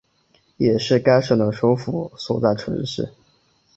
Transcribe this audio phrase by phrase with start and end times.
[0.57, 3.13] 也是该省的首府所在城市。